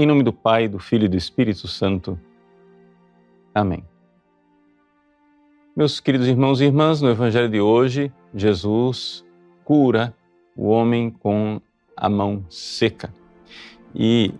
[0.00, 2.16] Em nome do Pai, do Filho e do Espírito Santo.
[3.52, 3.82] Amém.
[5.74, 9.26] Meus queridos irmãos e irmãs, no Evangelho de hoje, Jesus
[9.64, 10.14] cura
[10.54, 11.60] o homem com
[11.96, 13.12] a mão seca.
[13.92, 14.32] E,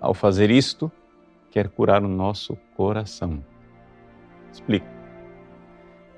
[0.00, 0.90] ao fazer isto,
[1.50, 3.44] quer curar o nosso coração.
[4.50, 4.86] Explico.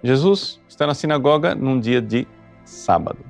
[0.05, 2.29] Jesus está na sinagoga num dia de
[2.65, 3.25] sábado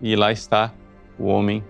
[0.00, 0.72] e lá está
[1.18, 1.62] o homem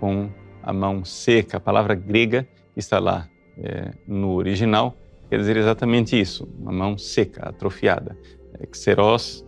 [0.00, 0.28] com
[0.64, 1.58] a mão seca.
[1.58, 2.44] A palavra grega
[2.80, 3.28] está lá
[3.58, 4.96] é, no original,
[5.28, 8.16] quer dizer exatamente isso, uma mão seca, atrofiada.
[8.58, 9.44] É, xeros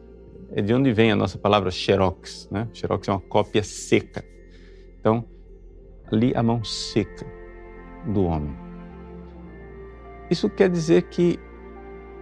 [0.53, 2.69] é de onde vem a nossa palavra xerox, né?
[2.73, 4.25] Xerox é uma cópia seca.
[4.99, 5.25] Então,
[6.11, 7.25] ali a mão seca
[8.07, 8.57] do homem.
[10.29, 11.39] Isso quer dizer que,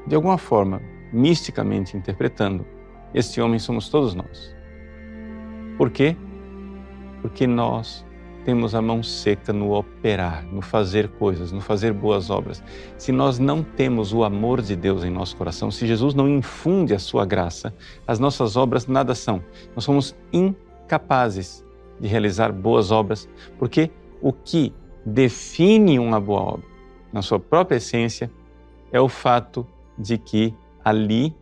[0.06, 0.80] de alguma forma,
[1.12, 2.66] misticamente interpretando,
[3.14, 4.54] este homem somos todos nós.
[5.76, 6.16] Por quê?
[7.22, 8.04] Porque nós
[8.48, 12.64] temos a mão seca no operar, no fazer coisas, no fazer boas obras,
[12.96, 16.94] se nós não temos o amor de Deus em nosso coração, se Jesus não infunde
[16.94, 17.74] a sua graça,
[18.06, 19.44] as nossas obras nada são.
[19.74, 21.62] Nós somos incapazes
[22.00, 23.90] de realizar boas obras, porque
[24.22, 24.72] o que
[25.04, 26.66] define uma boa obra,
[27.12, 28.30] na sua própria essência,
[28.90, 29.66] é o fato
[29.98, 31.36] de que ali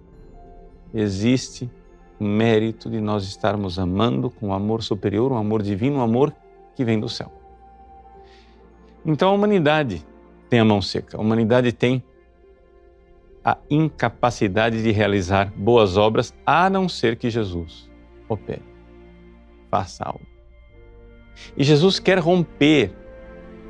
[0.92, 1.70] existe
[2.18, 6.34] mérito de nós estarmos amando com um amor superior, um amor divino, um amor
[6.76, 7.32] que vem do céu.
[9.04, 10.06] Então a humanidade
[10.48, 12.04] tem a mão seca, a humanidade tem
[13.44, 17.90] a incapacidade de realizar boas obras, a não ser que Jesus
[18.28, 18.62] opere,
[19.70, 20.26] faça algo.
[21.56, 22.92] E Jesus quer romper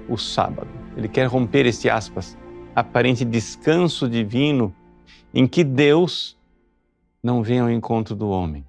[0.09, 2.37] o sábado, ele quer romper este aspas,
[2.75, 4.75] aparente descanso divino
[5.35, 6.39] em que Deus
[7.23, 8.67] não vem ao encontro do homem,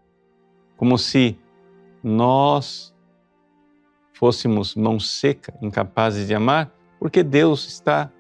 [0.76, 1.38] como se
[2.04, 2.94] nós
[4.18, 8.12] fôssemos mão seca, incapazes de amar, porque Deus está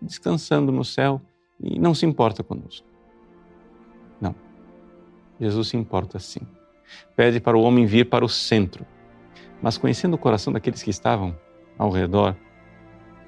[0.00, 1.20] descansando no céu
[1.60, 2.86] e não se importa conosco.
[4.20, 4.34] Não.
[5.40, 6.46] Jesus se importa sim.
[7.16, 8.86] Pede para o homem vir para o centro.
[9.60, 11.36] Mas conhecendo o coração daqueles que estavam
[11.76, 12.36] ao redor,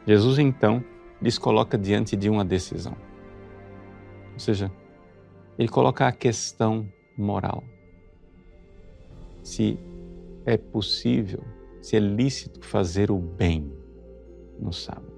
[0.07, 0.85] Jesus então
[1.21, 2.97] lhes coloca diante de uma decisão.
[4.35, 4.71] Ou seja,
[5.59, 7.65] ele coloca a questão moral.
[9.43, 9.77] Se
[10.47, 11.43] é possível
[11.81, 13.73] se é lícito fazer o bem
[14.59, 15.13] no sábado.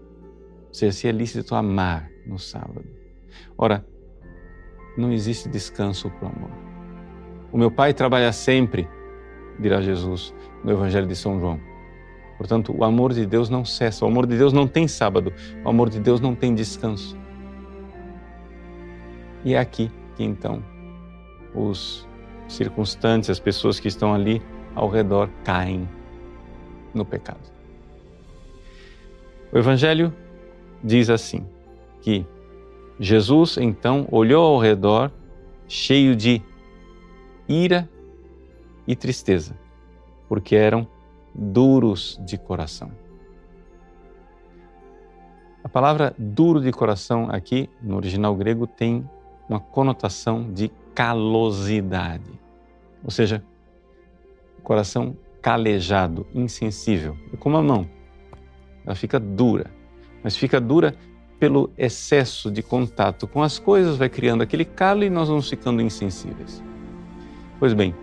[0.72, 2.84] Se é lícito amar no sábado.
[3.56, 3.84] Ora,
[4.97, 6.50] não existe descanso para o amor.
[7.53, 8.88] O meu Pai trabalha sempre,
[9.59, 11.60] dirá Jesus no Evangelho de São João.
[12.38, 15.32] Portanto, o amor de Deus não cessa, o amor de Deus não tem sábado,
[15.65, 17.16] o amor de Deus não tem descanso.
[19.44, 20.62] E é aqui que então
[21.54, 22.09] os
[22.48, 24.41] circunstantes, as pessoas que estão ali
[24.75, 25.88] ao redor caem
[26.95, 27.41] no pecado.
[29.53, 30.12] O Evangelho
[30.83, 31.47] diz assim:
[32.01, 32.27] que
[32.99, 35.11] Jesus então olhou ao redor,
[35.69, 36.43] cheio de
[37.49, 37.89] ira
[38.87, 39.56] e tristeza,
[40.28, 40.87] porque eram
[41.34, 42.91] duros de coração.
[45.62, 49.09] A palavra duro de coração aqui, no original grego, tem
[49.49, 52.31] uma conotação de calosidade,
[53.05, 53.43] ou seja,
[54.62, 57.17] coração calejado, insensível.
[57.33, 57.89] É como a mão.
[58.84, 59.71] Ela fica dura,
[60.23, 60.95] mas fica dura
[61.39, 65.81] pelo excesso de contato com as coisas, vai criando aquele calo e nós vamos ficando
[65.81, 66.62] insensíveis.
[67.59, 67.95] Pois bem,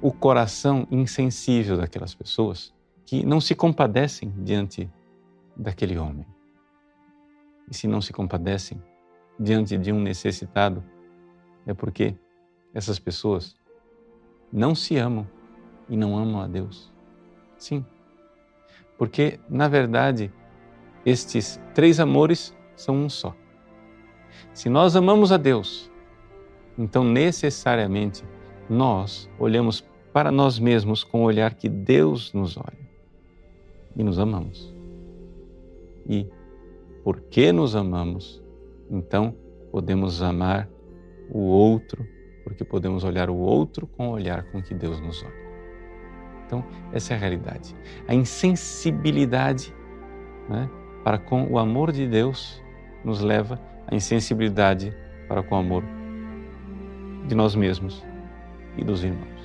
[0.00, 2.72] o coração insensível daquelas pessoas
[3.04, 4.90] que não se compadecem diante
[5.56, 6.26] daquele homem.
[7.70, 8.82] E se não se compadecem
[9.38, 10.82] diante de um necessitado,
[11.66, 12.16] é porque
[12.74, 13.54] essas pessoas
[14.52, 15.26] não se amam
[15.92, 16.90] e não amam a Deus?
[17.58, 17.84] Sim.
[18.96, 20.32] Porque, na verdade,
[21.04, 23.36] estes três amores são um só.
[24.54, 25.90] Se nós amamos a Deus,
[26.78, 28.24] então necessariamente
[28.70, 29.84] nós olhamos
[30.14, 32.88] para nós mesmos com o olhar que Deus nos olha
[33.94, 34.74] e nos amamos.
[36.08, 36.26] E
[37.04, 38.42] porque nos amamos,
[38.90, 39.36] então
[39.70, 40.70] podemos amar
[41.30, 42.06] o outro,
[42.44, 45.51] porque podemos olhar o outro com o olhar com que Deus nos olha.
[46.52, 46.62] Então,
[46.92, 47.74] essa é a realidade.
[48.06, 49.74] A insensibilidade
[50.50, 50.68] né,
[51.02, 52.62] para com o amor de Deus
[53.02, 54.94] nos leva à insensibilidade
[55.26, 55.82] para com o amor
[57.26, 58.04] de nós mesmos
[58.76, 59.40] e dos irmãos.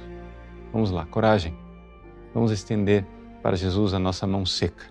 [0.74, 1.58] Vamos lá, coragem.
[2.34, 3.06] Vamos estender
[3.42, 4.84] para Jesus a nossa mão seca.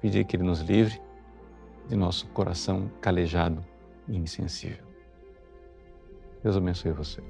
[0.00, 1.02] Pedir que Ele nos livre
[1.88, 3.64] de nosso coração calejado
[4.06, 4.86] e insensível.
[6.44, 7.20] Deus abençoe você.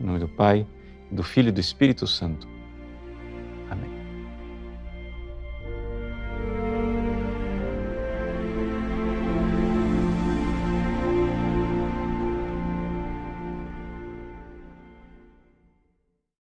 [0.00, 0.66] Em nome do Pai,
[1.12, 2.59] do Filho e do Espírito Santo.